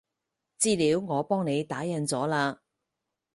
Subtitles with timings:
[0.59, 2.57] 資料我幫你打印咗喇